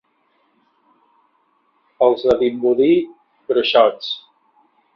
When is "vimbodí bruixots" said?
2.41-4.13